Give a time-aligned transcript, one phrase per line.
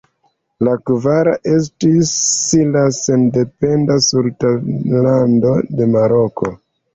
[0.67, 2.13] La kvara estis
[2.77, 6.53] la sendependa Sultanlando de Maroko.